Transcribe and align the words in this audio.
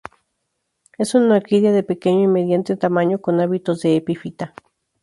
Es 0.97 1.13
una 1.13 1.35
orquídea 1.35 1.71
de 1.71 1.83
pequeño 1.83 2.23
y 2.23 2.27
mediano 2.27 2.63
tamaño, 2.63 3.21
con 3.21 3.39
hábitos 3.39 3.81
de 3.83 3.97
epífita. 3.97 4.55